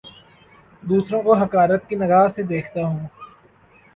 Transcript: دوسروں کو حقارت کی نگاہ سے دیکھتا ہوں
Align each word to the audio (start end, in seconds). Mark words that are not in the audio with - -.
دوسروں 0.83 1.21
کو 1.23 1.33
حقارت 1.33 1.87
کی 1.89 1.95
نگاہ 1.95 2.27
سے 2.27 2.43
دیکھتا 2.43 2.85
ہوں 2.85 3.05